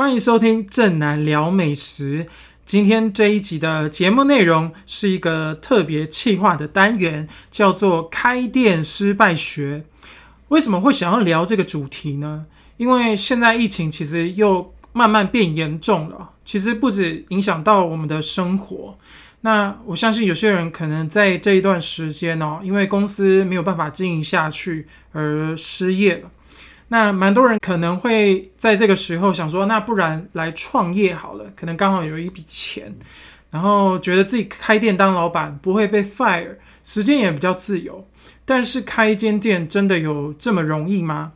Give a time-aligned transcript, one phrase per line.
[0.00, 2.24] 欢迎收听正南聊美食。
[2.64, 9.84] 今天这一集的节目内容是一个特别企划的单元，叫做“开店失败学”。
[10.48, 12.46] 为什么会想要聊这个主题呢？
[12.78, 18.96] 因为现在疫情其实又慢慢变严重了，其实不止影响到我们的生活。
[19.42, 26.30] 那我相信有些人可能在这一段时间哦，因为公司没有办法经营下去而失业了。
[26.92, 32.92] 那蛮多人可能会在这个时候想说，那不然来创业好了，可能刚好有一笔钱，
[33.48, 38.04] 然后觉得自己开店当老板不会被 fire，时间也比较自由。
[38.44, 41.30] 但是开一间店真的有这么容易吗？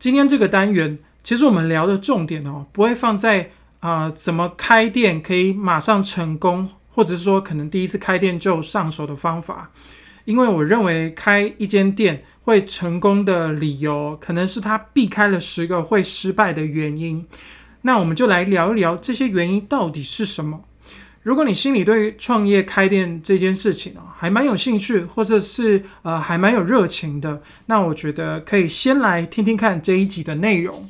[0.00, 9.70] 今天这个单元其实我们聊的重点哦，不会放在啊怎么开店可以马上成功，或者是说可能第一次开店就上手的方法，
[10.24, 12.24] 因为我认为开一间店。
[12.48, 17.22] 会成功的理由，可能是他避开了十个会失败的原因。
[17.82, 20.58] 那我们就来聊一聊这些原因到底是什么。
[21.22, 30.88] 如果你心里对创业开店这件事情啊，还蛮有兴趣，或者是呃还蛮有热情的，那我觉得可以先来听听看这一集的内容。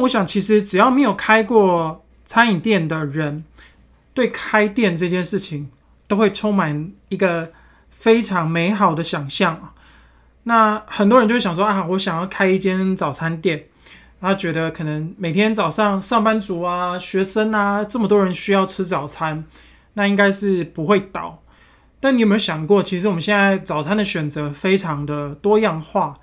[0.00, 3.44] 我想，其实只要没有开过餐饮店的人，
[4.14, 5.70] 对开店这件事情
[6.06, 7.52] 都会充满一个
[7.90, 9.74] 非常美好的想象。
[10.44, 13.66] 那很多人就会想说啊，我想要开一间早餐店，
[14.20, 19.44] 然后觉得可能每天早上上班族啊、学生啊，这么多人需要吃早餐，
[19.94, 21.42] 那应该是不会倒。
[22.00, 26.18] 但你有没有想过，其实我们现在早餐的选择非常的多样化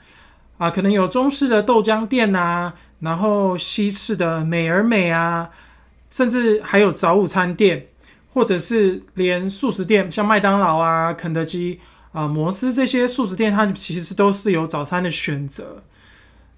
[0.58, 2.74] 啊，可能有中式的豆浆店啊。
[3.00, 5.48] 然后西式的美而美啊，
[6.10, 7.86] 甚至还有早午餐店，
[8.28, 11.80] 或者是连素食店，像麦当劳啊、肯德基
[12.12, 15.84] 啊、摩斯这些素食店，它其实都是有早餐的选择。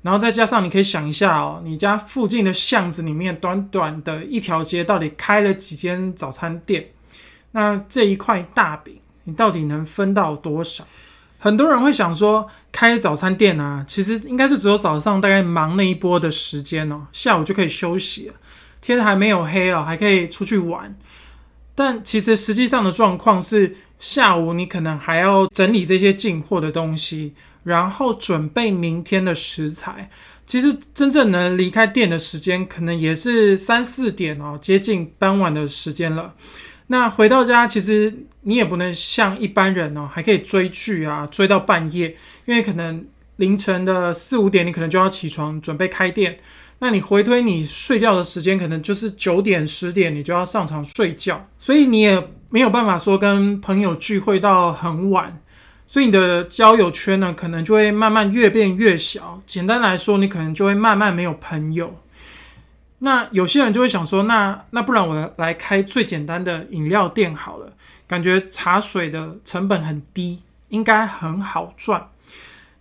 [0.01, 6.88] 然后再加上你可以想一下哦，你家附近的巷子里面，短短的一条街，到底开了几间早餐店？
[7.51, 10.85] 那这一块大饼，你到底能分到多少？
[11.39, 18.33] 很多人会想说，开早餐店啊，其实应该就只有早上大概忙那一波的时间哦，下午就可以休息了，
[18.81, 20.95] 天还没有黑哦，还可以出去玩。
[21.73, 27.33] 但其实实际上的状况是，下午你可能还要整理这些进货的东西，
[27.63, 30.09] 然后准备明天的食材。
[30.45, 36.33] 其实真正能离开店的时间，可能也是三四点哦，接近傍晚的时间了。
[36.91, 38.11] 那回到家，其实
[38.41, 43.05] 你也不能像一般人哦，还可以追剧啊，追到半夜，因为可能
[43.35, 46.39] 凌晨的四五点，你可能就要起床准备开店。
[46.79, 55.39] 那你回推你睡觉的时间，可能就是九点十点，你就要上床睡觉，所以你也没有办法说跟朋友聚会到很晚，
[55.85, 59.39] 所以你的交友圈呢，可能就会慢慢越变越小。
[59.45, 62.01] 简单来说，你可能就会慢慢没有朋友。
[63.00, 67.72] 那有些人就会想说，那那不然我来开最简单的饮料店好了，
[68.06, 72.10] 感觉茶水的成本很低，应该很好赚。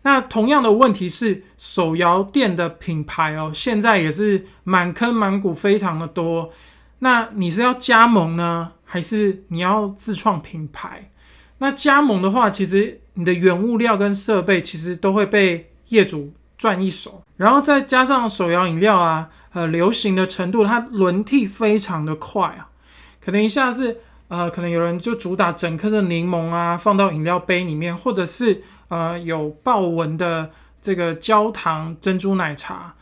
[0.02, 6.50] 那同样的问题是，手摇店的品牌哦，现在也是满坑满谷，非常的多。
[7.00, 11.10] 那你是要加盟呢，还是你要自创品牌？
[11.58, 19.28] 那加盟的话，其实你的原物料跟设备其实都会被业主赚一手，然后再加上手摇饮料啊。
[19.52, 22.68] 呃，流行的程度，它轮替非常的快啊，
[23.20, 30.50] 可能一下是呃，可能有人就主打整颗的柠檬啊，放到饮料杯里面，或者是呃有豹纹的
[30.82, 32.94] 这个焦糖珍珠奶茶，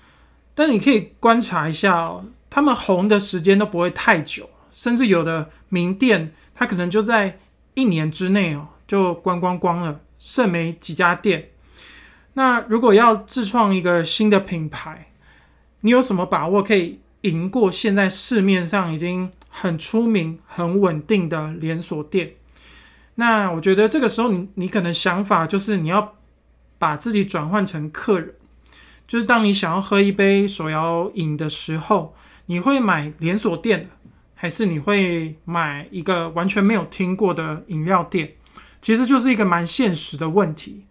[0.54, 7.38] 但你可以观察一下哦，他们红的时间都不会太久，甚至有的名店，它可能就在
[7.74, 11.50] 一年之内哦就关光光了，剩没几家店。
[12.34, 15.10] 那如果要自创一个新的品牌，
[15.80, 22.32] 你有什么把握可以赢过现在市面上已经很出名、很稳定的连锁店？
[23.16, 26.14] 那我觉得这个时候，你你可能想法就是你要
[26.78, 28.34] 把自己转换成客人，
[29.06, 32.14] 就是当你想要喝一杯手摇饮的时候，
[32.46, 33.86] 你会买连锁店的，
[34.34, 38.34] 还是你会买一个完全没有听过的饮料店？
[38.82, 40.84] 其实就是一个蛮现实的问题。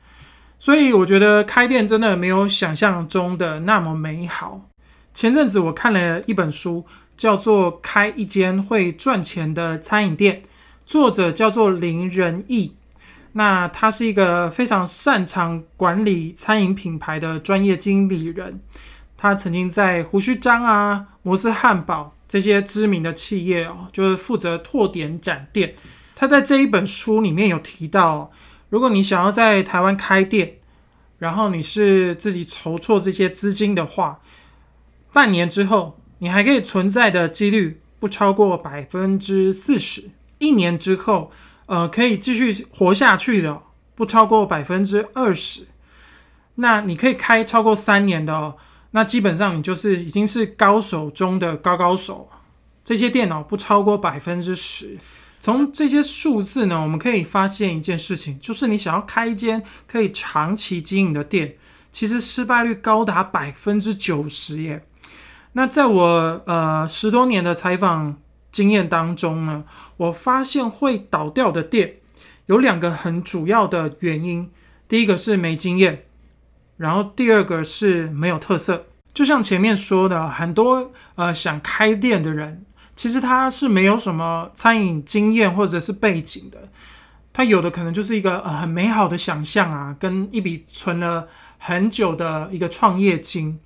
[0.58, 4.68] 所以我觉得开店真的没有想象中的那么美好。
[5.16, 6.86] 前阵子我看了一本书，
[7.16, 10.36] 叫做《开一间会赚钱的餐饮店》，
[10.86, 12.76] 作者叫做林仁义。
[13.32, 18.60] 那他是一个非常擅长管理餐饮品牌的专业经理人。
[19.16, 25.74] 他曾经在胡须章啊、摩斯汉堡这些知名的企业哦，就是负责拓点展店。
[26.14, 28.30] 他在这一本书里面有提到，
[28.68, 30.56] 如果你想要在台湾开店，
[31.20, 34.20] 然后你是自己筹措这些资金的话，
[35.16, 40.10] 半年之后你还可以存在的几率不超过百分之四十。
[40.40, 41.32] 一年之后，
[41.68, 43.64] 呃，可以继续活下去的
[43.96, 45.68] 不超过百分之二十。
[46.56, 48.58] 那你可以开超过三年的哦，
[48.92, 52.30] 那基本上你就是已经是高手中的高高手。
[52.84, 54.98] 这些电脑不超过百分之十。
[55.40, 61.56] 从这些数字呢，我们可以发现一件事情，就是你想要开一间可以长期经营的店，
[61.90, 64.86] 其实失败率高达百分之九十耶。
[65.58, 68.18] 那在我呃十多年的采访
[68.52, 69.64] 经验当中呢，
[69.96, 71.96] 我发现会倒掉的店
[72.48, 74.52] 有两个很主要的原因，
[74.90, 76.04] 第一个是没经验。
[76.76, 82.66] 然后第二个是没有特色，就像前面说的，很多呃想开店的人，
[82.98, 86.68] 其实他是没有什么餐饮经验或者是背景的，
[87.32, 93.58] 他有的可能就是一个呃很美好的想象啊，跟一笔存了很久的一个创业金。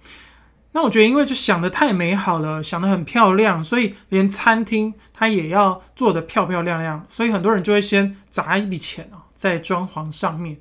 [0.71, 10.55] 那我觉得，因为就想的太美好了，想的很漂亮，所以连餐厅它也要做的漂漂亮亮，所以很多人就会先砸一笔钱啊，在装潢上面，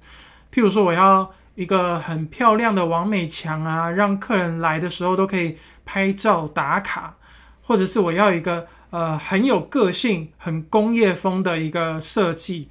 [0.53, 1.33] 譬如说我要。
[1.59, 7.17] 一个很漂亮的完美墙啊，让客人来的时候都可以拍照打卡，
[7.63, 12.69] 或者是我要一个呃很有个性、很工业风的一个设计，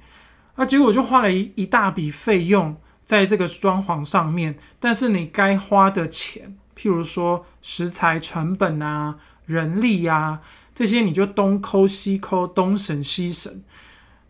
[0.54, 2.74] 啊，结果就花了一一大笔费用
[3.04, 9.16] 在这个装潢上面，但是你该花的钱，譬如说食材成本啊、
[9.46, 10.40] 人力呀
[10.74, 13.62] 这些，你就东抠西抠，东省西省，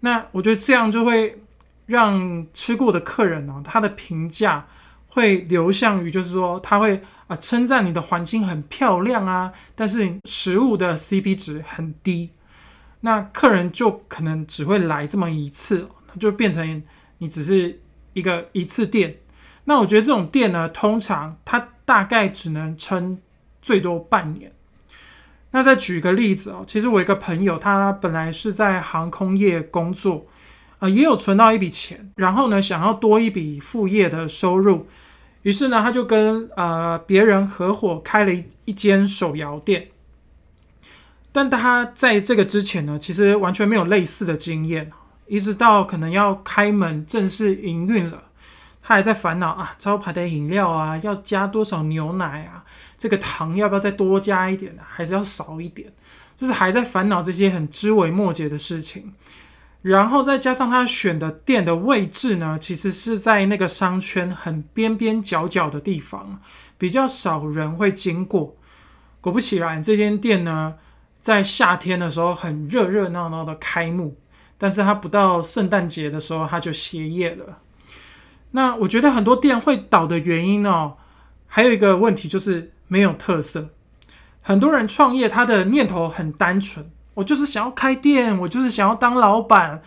[0.01, 1.43] 那我觉得这样就会。
[1.89, 4.67] 让吃过的客人呢，他的评价
[5.07, 12.29] 会流向于，就是说他会啊称赞你的环境很漂亮啊，但是食物的 CP 值很低，
[13.01, 16.83] 那客人就可能只会来这么一次，他就变成
[17.17, 17.81] 你只是
[18.13, 19.17] 一个一次店。
[19.65, 23.19] 那我觉得这种店呢，通常它大概只能撑
[23.63, 24.53] 最多半年。
[25.53, 30.27] 那再举一个例子哦，其实我一个朋友，他本来是在航空业工作。
[30.81, 34.87] 啊，也有存到一笔钱，然后呢，想要多一笔副业的收入，
[35.43, 39.89] 于是呢，他就跟呃别人合伙开了一一间手摇店。
[41.33, 44.89] 但他在这个之前呢，其实完全没有类似的经验，
[45.27, 48.28] 一直到可能要开门正式营运了，
[48.89, 52.65] 他还在烦恼啊，招牌的饮料啊，要加多少牛奶啊，
[52.97, 55.93] 这个糖要不要再多加一点呢，还是要少一点？
[56.39, 59.13] 就是还在烦恼这些很枝微末节的事情。
[59.83, 66.41] 然后再加上他选的店的位置呢，其实是在那个商圈很边边角角的地方，
[66.79, 68.57] 比较少人会经过。
[69.21, 70.77] 果不其然，这间店呢，
[71.21, 74.17] 在夏天的时候很热热闹闹的开幕，
[74.57, 77.59] 但是它不到圣诞节的时候，它就歇业了。
[78.53, 80.97] 那我觉得很多店会倒的原因哦，
[81.47, 83.69] 还有一个问题就是没有特色。
[84.41, 86.91] 很多人创业，他的念头很单纯。
[87.15, 89.83] 我就是想要开店，我就是想要当老板，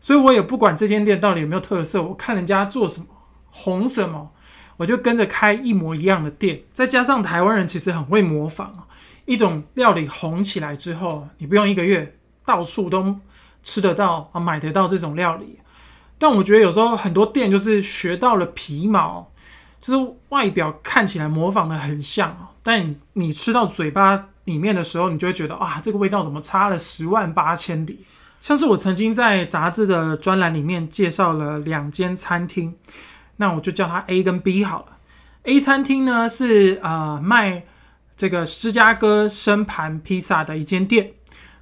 [0.00, 3.06] 所以我也不管这间店到底有没有特色，我看人家做什么
[3.50, 4.30] 红什么，
[4.78, 6.62] 我就跟着开一模一样的店。
[6.72, 8.86] 再加上台湾人其实很会模仿
[9.24, 13.16] 一种料理红起来之后，你不用一个月到处都
[13.62, 15.58] 吃得到啊，买得到这种料理。
[16.18, 19.30] 但我觉得有时候很多店就是学到了皮毛，
[19.80, 24.28] 就是外表看起来模仿的很像但你吃到嘴巴。
[24.46, 28.04] 里面的时候，你就会觉得啊，这个味道怎么差了十万八千里？
[28.40, 32.72] 像是我曾经在杂志的专栏里面介绍了两间餐厅，
[33.38, 34.98] 那我就叫它 A 跟 B 好了。
[35.42, 37.64] A 餐厅呢是呃卖
[38.16, 41.10] 这个芝加哥生盘披萨的一间店，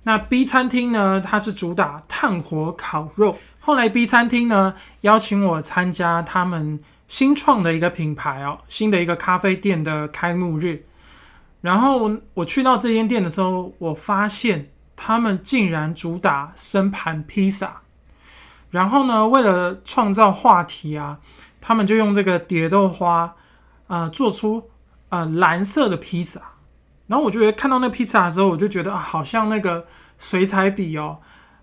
[0.03, 3.39] 那 B 餐厅呢它是主打炭火烤肉。
[3.65, 6.79] 后来 B 餐厅呢邀请我参加他们
[7.09, 10.85] 新创的一个品牌哦，新的一个咖啡店的开幕日。
[11.63, 17.81] 然后我去到这间店的时候，我发现他们竟然主打生盘披萨。
[18.71, 21.19] 然后呢，为了创造话题啊，
[21.63, 23.35] 他们就用这个蝶豆花
[23.87, 24.69] 啊做出
[25.09, 26.43] 呃蓝色的披萨。
[27.07, 29.87] 然后我就觉得看到那披萨的时候，我就觉得啊，好像那个
[30.19, 31.19] 水彩笔哦，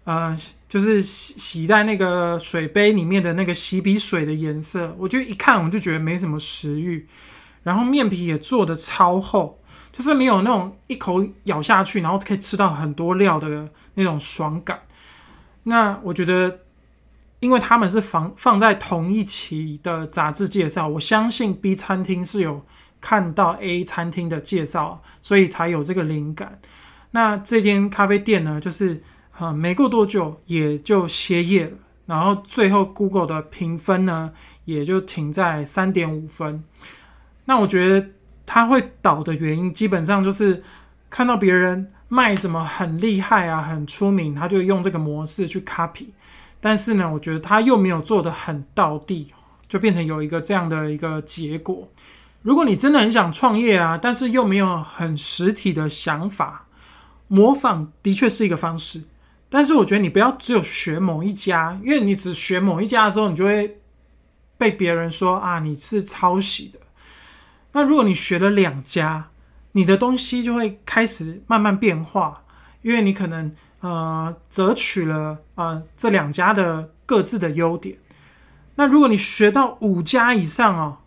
[0.06, 0.36] 呃，
[0.72, 4.96] 就是洗洗在那个水杯里面的那个洗笔水的颜色。
[4.98, 7.06] 我就一看，我就觉得没什么食欲。
[7.64, 9.58] 然后面皮也做的超厚。
[9.92, 14.80] 就是没有那种一口咬下去，然后可以吃到很多料的那种爽感。
[15.64, 16.60] 那我觉得，
[17.42, 22.66] 因为他们是放放在同一期的杂志介绍，我相信 B 餐厅是有
[23.02, 26.62] 看到 A 餐厅的介绍，所以才有这个灵感。
[27.12, 29.04] 那这间咖啡店呢，就是
[29.42, 31.72] 啊没过多久也就歇业了，
[32.06, 34.32] 然后最后 Google 的评分呢
[34.66, 36.64] 也就停在三点五分。
[37.46, 38.08] 那我觉得
[38.46, 40.62] 它会倒的原因，基本上就是
[41.10, 46.06] 看到别人卖什么很厉害啊、很出名，他就用这个模式去 copy。
[46.60, 49.34] 但是呢，我觉得他又没有做的很到地，
[49.68, 51.90] 就变成有一个这样的一个结果。
[52.44, 56.68] 如果你真的很想创业啊，但是又没有很实体的想法，
[57.28, 59.02] 模仿的确是一个方式。
[59.52, 63.80] 但是我觉得你不要只有学某一家，因为你只学某一家的时候，你就会
[64.58, 66.80] 被别人说啊你是抄袭的。
[67.74, 69.30] 那如果你学了两家，
[69.74, 72.46] 你的东西就会开始慢慢变化，
[72.82, 73.54] 因为你可能。
[73.82, 77.98] 呃，择取了呃这两家的各自的优点。
[78.76, 81.00] 那如果你学到五家以上哦，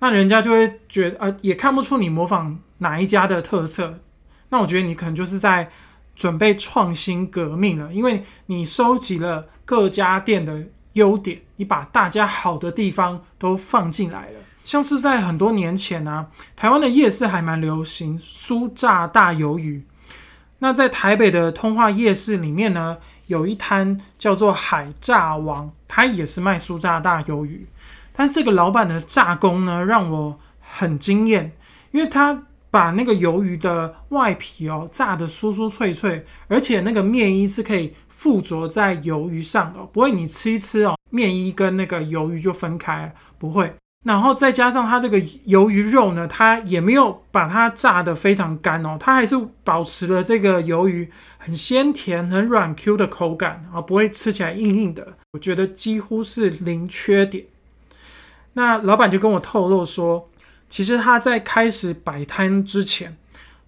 [0.00, 4.00] 那人家就会觉得呃也看不出你模仿哪一家的特色。
[4.48, 5.70] 那我觉得你可能就是在
[6.22, 14.38] 准备创新革命了，因为你收集了各家店的优点，你把大家好的地方都放进来了。
[14.64, 19.84] 像是在很多年前呢，台湾的夜市还蛮流行酥炸大鱿鱼。
[20.60, 27.66] 那在台北的通化夜市里面呢，有一摊叫做海炸王，它也是卖酥炸大鱿鱼。
[28.12, 31.50] 但是这个老板的炸工呢，让我很惊艳，
[31.90, 43.72] 因为他把那个鱿鱼的外皮哦炸得酥酥脆脆，而且那个面衣是可以附着在鱿鱼上的，不会你吃一吃哦，面衣跟那个鱿鱼就分开，不会。
[44.06, 55.18] 然后再加上它这个鱿鱼肉呢，它也没有把它炸得非常干哦，它还是保持了这个鱿鱼很鲜甜、很软 Q 的口感啊，不会吃起来硬硬的。
[55.34, 57.44] 我觉得几乎是零缺点。
[58.54, 60.28] 那老板就跟我透露说，
[60.72, 63.14] 其实他在开始摆摊之前，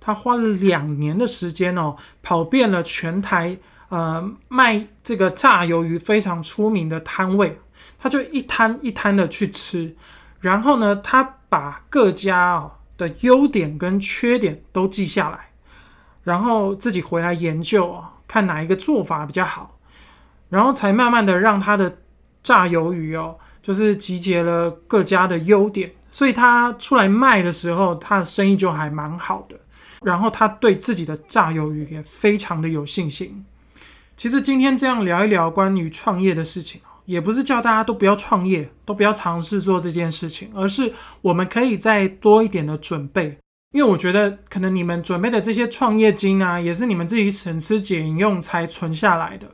[0.01, 3.59] 他花了两年的时间哦，跑遍了全台
[3.91, 7.59] 呃卖这个炸鱿鱼非常出名的摊位，
[7.99, 9.95] 他就一摊一摊的去吃。
[10.41, 15.51] 然后呢，他把各家哦的优点跟缺点都记下来，
[16.23, 19.79] 然后自己回来研究啊，看哪一个做法比较好，
[20.49, 21.99] 然后才慢慢的让他的
[22.43, 29.59] 炸鱿鱼哦，就是集结了各家的优点，所以他出来卖的时候，他的生意就还蛮好的。
[30.05, 33.45] 然后他对自己的炸鱿鱼也非常的有信心。
[34.17, 43.37] 其实今天这样聊一聊关于创业的事情也不是叫大家都不要创业，都不要尝试做这件事情，而是我们可以再多一点的准备。
[43.73, 49.49] 因为我觉得，可能你们准备的这些创业金啊，也是你们自己省吃俭用才存下来的。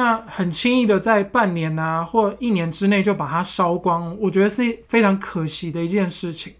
[0.00, 6.54] 那很轻易的在半年啊或一年之内就把它烧光，我觉得是非常可惜的一件事情。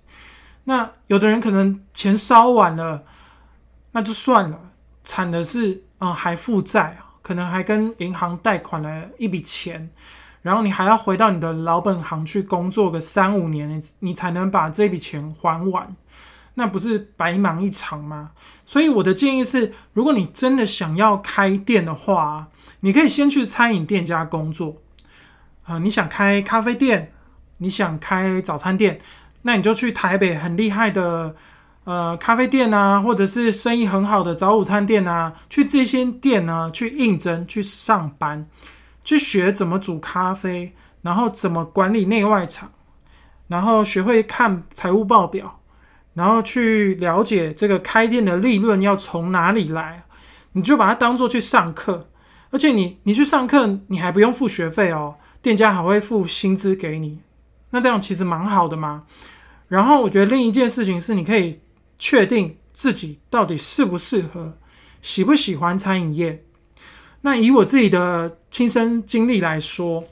[0.65, 3.03] 那有的人可能钱烧完了，
[3.93, 4.61] 那就算了，
[5.05, 6.99] 惨的是啊还负债。
[7.23, 9.89] 可能还跟银行贷款了一笔钱，
[10.43, 15.95] 然后你还要回到你的老本行去工作个三五年，你你才能把这笔钱还完，
[16.55, 18.33] 那不是白忙一场吗？
[18.65, 22.49] 所以我的建议是，如果你真的想要开店的话，
[22.81, 24.77] 你可以先去餐饮店家工作
[25.65, 25.79] 啊。
[25.79, 27.13] 你想开咖啡店，
[27.59, 29.01] 你想开早餐店，
[29.43, 31.35] 那你就去台北很厉害的。
[31.85, 38.47] 呃，咖啡店啊，或者是生意很好的早午餐店啊，去这些店呢，去应征，去上班，
[39.03, 42.71] 去学怎么煮咖啡，然后怎么管理内外场，
[43.49, 45.61] 然后学会看财务报表，
[46.13, 50.05] 然后去了解这个开店的利润要从哪里来，
[50.53, 52.10] 你就把它当做去上课，
[52.51, 57.19] 而且你你去上课，你还不用付学费哦，店家还会付薪资给你，
[57.71, 59.05] 那这样其实蛮好的嘛。
[59.69, 61.61] 然后我觉得另一件事情是，你可以。
[62.03, 64.57] 确定自己到底适不适合，
[65.03, 66.43] 喜不喜欢餐饮业？
[67.21, 70.05] 那以我自己的亲身经历来说，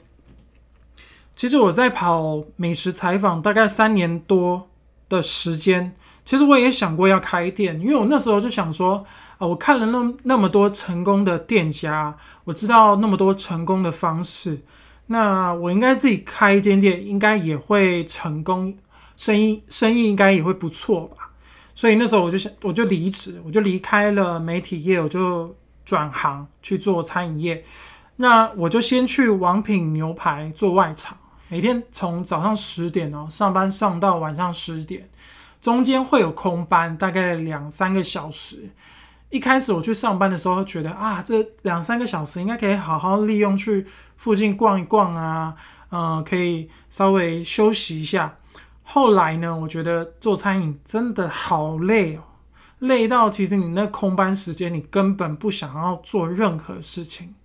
[1.35, 4.69] 其实我在跑美食采访大概三年多
[5.09, 5.91] 的时间，
[6.23, 9.03] 其实我也想过要开店，因为我那时候就想说，
[9.39, 14.61] 啊，我看了那那么多成功的店家，我知道那么多成功的方式，
[15.07, 18.77] 那我应该自己开一间店，应该也会成功，
[19.15, 21.31] 生意生意应该也会不错吧。
[21.73, 25.55] 所以那时候我就想，我就离职，我就离开了媒体业，我就
[25.85, 27.63] 转行去做餐饮业。
[28.17, 31.17] 那我就先去王品牛排做外场，
[31.47, 35.09] 每天从早上十点哦上班上到晚上十点，
[35.61, 38.69] 中间会有空班，大概两三个小时。
[39.29, 45.53] 一开始我去上班的时候，觉得啊，这两三个小时应该可以好好利用去附近逛一逛啊，
[45.91, 48.37] 嗯，可以稍微休息一下。
[48.81, 52.21] 后来呢，我觉得做餐饮真的好累哦，
[52.79, 57.35] 累到其实你那空班时间，你根本不想要做任何事情，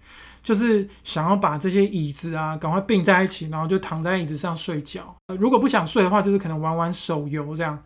[0.42, 5.14] 就是想要把这些椅子啊赶快并在一起，然后就躺在椅子上睡觉。
[5.38, 7.78] 如果不想睡的话，就是可能玩玩手游这样。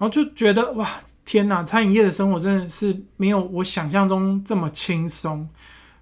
[0.00, 0.88] 然后就觉得哇，
[1.26, 1.62] 天哪！
[1.62, 5.46] 餐饮业的生活真的是没有我想象中这么轻松。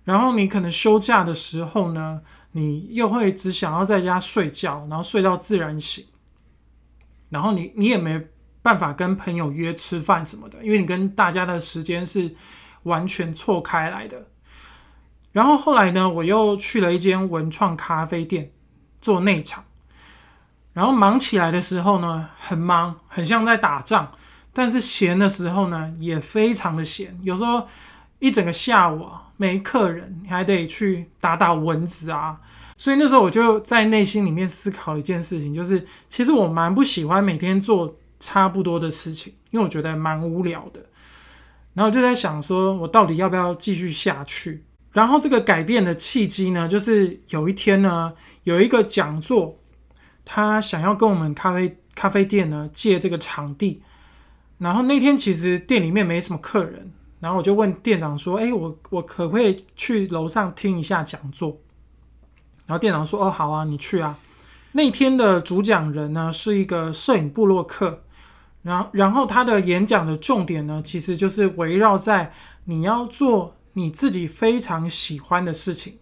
[0.05, 6.07] 然后你可能休假的时候呢，你又会只想要在家睡觉，然后睡到自然醒。
[7.28, 8.25] 然后你你也没
[8.62, 12.33] 办法跟朋友约吃饭什么的，因为你跟大家的时间是
[12.85, 14.28] 完全错开来的。
[15.33, 18.52] 然后后来呢，我又去了一间文创咖啡店
[19.00, 19.64] 做内场。
[20.73, 24.07] 然后忙起来的时候呢，很忙，很像在打仗；
[24.53, 27.19] 但是闲的时候呢，也非常的闲。
[27.23, 27.67] 有时候
[28.19, 32.39] 一整个下午啊，没客人，你还得去打打蚊子啊。
[32.77, 40.81] 所以那时候我就在内心里面思考一件事情，就是其实我蛮不喜欢每天做差不多的事情，因为我觉得蛮无聊的。
[41.75, 44.65] 然后就在想，说我到底要不要继续下去？
[44.93, 48.13] 然后这个改变的契机呢，就是有一天呢，
[48.45, 49.57] 有一个讲座，
[50.31, 53.83] 他想要跟我们咖啡咖啡店呢借这个场地。
[54.59, 61.59] 然后那天其实店里面没什么客人，然后我就问店长说：“哎，我我可不可以去楼上听一下讲座？”
[62.67, 64.19] 然后店长说：“哦，好啊，你去啊。”
[64.73, 68.03] 那天的主讲人呢是一个摄影部落客，
[68.61, 72.33] 然后然后他的演讲的重点呢，其实就是围绕在
[72.65, 75.99] 你要做你自己非常喜欢的事情，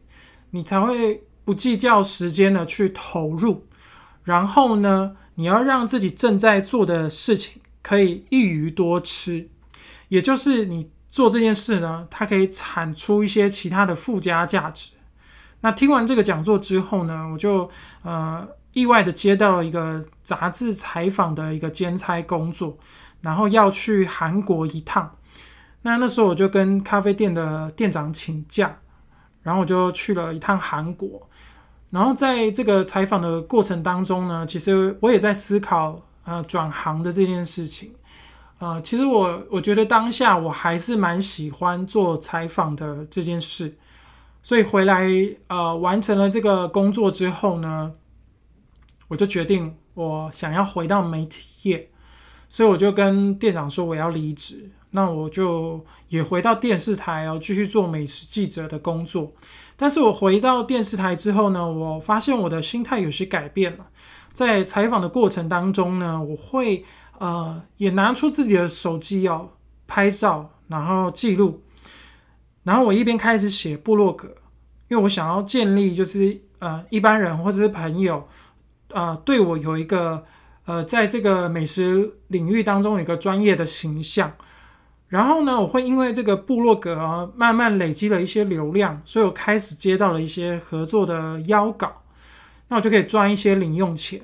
[0.51, 3.66] 你才会不计较时间的去投入。
[4.27, 9.49] 然后呢，你要让自己正在做的事情可以一鱼多吃，
[10.09, 14.91] 也就是你做这件事呢，它可以产出一些其他的附加价值。
[15.61, 17.71] 那听完这个讲座之后呢，我就
[18.03, 22.77] 呃意外的接到了一个杂志采访的一个兼差工作，
[23.21, 25.17] 然后要去韩国一趟。
[25.83, 28.77] 那那时候我就跟咖啡店的店长请假，
[29.43, 31.29] 然后我就去了一趟韩国。
[31.91, 37.93] 然后在这个采访的过程当中呢，其实我也在思考呃转行的这件事情。
[38.59, 43.77] 呃，其实我我觉得当下我还是蛮喜欢做采访的这件事。
[44.43, 45.11] 所以回来，
[45.49, 47.93] 呃，完成了这个工作之后呢，
[49.09, 51.91] 我就决定我想要回到媒体业，
[52.49, 59.33] 所以我就跟店长说我要离职，那我就也回到电视台哦，继续做美食记者的工作。
[59.77, 63.87] 但是我回到电视台之后呢，我发现我的心态有些改变了，
[64.33, 66.83] 在采访的过程当中呢，我会
[67.19, 69.51] 呃也拿出自己的手机哦
[69.87, 71.63] 拍照，然后记录。
[72.65, 74.29] 然后我一边开始写部落格，
[74.89, 78.27] 因为我想要建立就是呃一般人或者是朋友，
[78.89, 80.25] 呃对我有一个
[80.65, 84.33] 呃在这个美食领域当中有一个专业的形象。
[85.09, 92.03] 然后呢，我会因为这个部落格慢慢累积了一些流量，所以我开始接到了一些合作的邀稿，
[92.69, 94.21] 那我就可以赚一些零用钱。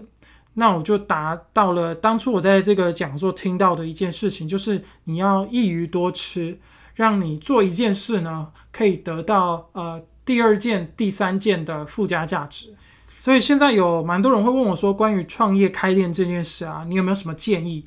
[0.55, 6.59] 那我就达到了当初我在这个讲座听到的一件事情，就是你要一鱼多吃。
[6.95, 12.75] 让你做一件事呢，可以得到呃第二件、第三件的附加价值。
[13.18, 17.87] 所以现在有蛮多人会问我说，关于创业开店这件事啊，你有没有什么建议？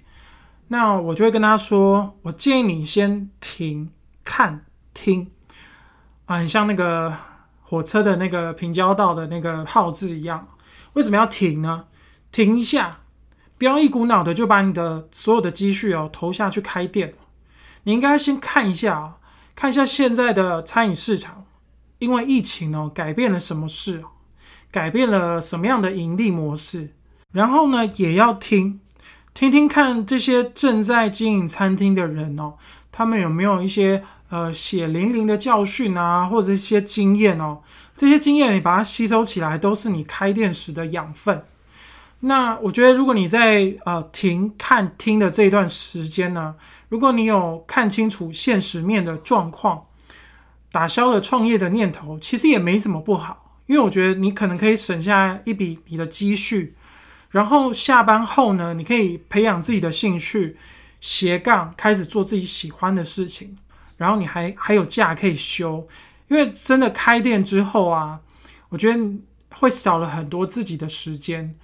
[0.67, 3.91] 那我就会跟他说，我建议你先停、
[4.23, 5.31] 看、听
[6.25, 7.15] 啊，很像那个
[7.61, 10.47] 火车的那个平交道的那个号字一样。
[10.93, 11.85] 为什么要停呢？
[12.31, 13.01] 停一下，
[13.57, 17.13] 不要一股脑的就把你的所有的积蓄哦投下去开店。
[17.83, 19.17] 你应该先看一下啊，
[19.53, 21.45] 看一下现在的餐饮市场，
[21.99, 24.03] 因为疫情哦，改变了什么事
[24.71, 26.95] 改变了什么样的盈利模式？
[27.31, 28.79] 然后呢，也要听，
[29.35, 32.53] 听听看这些正在经营餐厅的人哦，
[32.89, 37.59] 他们有没有一些呃血淋淋的教训啊，或者一些经验哦？
[37.97, 41.43] 这些经验你把它吸收起来，都是你开店时的养分。
[42.21, 46.55] 那我觉得，如果你在呃停看听的这一段时间呢，
[46.87, 49.83] 如果你有看清楚现实面的状况，
[50.71, 53.57] 打消了创业的念头，其实也没什么不好。
[53.65, 56.75] 因为我觉得你可能可以省下一笔你的积蓄，
[57.29, 60.55] 然后下班后呢，你可以培养自己的兴趣，
[61.01, 63.57] 斜杠开始做自己喜欢的事情，
[63.97, 65.87] 然后你还还有假可以休。
[66.27, 68.19] 因为真的开店之后啊，
[68.69, 68.99] 我觉得
[69.51, 71.55] 会少了很多自己的时间。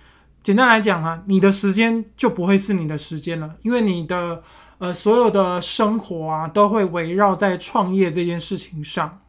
[0.44, 4.44] 简单来讲啊，你的时间就不会是你的时间了，因为你的
[4.78, 9.20] 呃所有的生活啊都会围绕在创业这件事情上。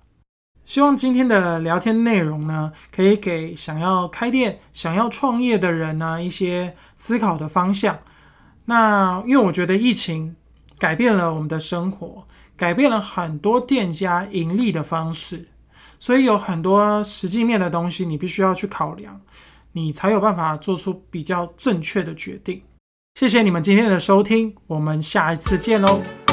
[0.65, 7.99] 希望今天的聊天内容呢，可以给想要开店、想要创业的人呢一些思考的方向。
[8.65, 10.35] 那因为我觉得疫情
[10.79, 15.49] 改变了我们的生活，改变了很多店家盈利的方式，
[15.99, 19.21] 所以有很多实际面的东西你必须要去考量，
[19.73, 22.63] 你才有办法做出比较正确的决定。
[23.19, 26.32] 谢谢你们今天的收听，我们下一次见喽。